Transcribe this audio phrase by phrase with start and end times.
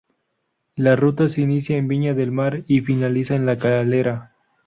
[0.75, 4.33] La Ruta se inicia en Viña del Mar y finaliza en La Calera.